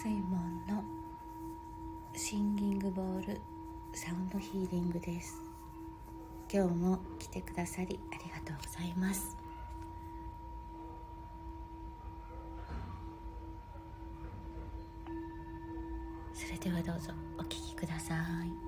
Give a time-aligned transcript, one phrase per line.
[0.00, 0.84] 水門の
[2.14, 3.40] シンギングボール
[3.92, 5.42] サウンドヒーリングです。
[6.48, 9.36] 今日も来てくださりありがとうございます。
[16.32, 18.67] それではどうぞお聞きください。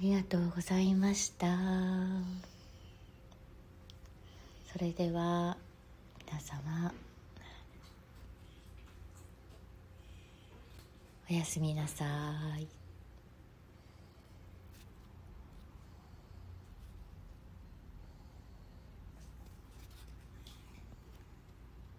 [0.00, 1.46] りがとうございました。
[4.72, 5.56] それでは
[6.26, 6.92] 皆様
[11.30, 12.04] おやすみなさ
[12.58, 12.75] い。